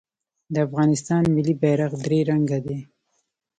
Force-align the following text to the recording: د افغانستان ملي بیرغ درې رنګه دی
د 0.53 0.55
افغانستان 0.67 1.23
ملي 1.35 1.55
بیرغ 1.61 1.91
درې 2.05 2.19
رنګه 2.31 2.59
دی 2.65 2.77